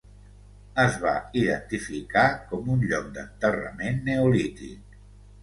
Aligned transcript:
Es 0.83 0.95
va 1.03 1.11
identificar 1.41 2.23
com 2.55 2.73
un 2.77 2.81
lloc 2.93 3.13
d'enterrament 3.19 4.03
neolític. 4.11 4.99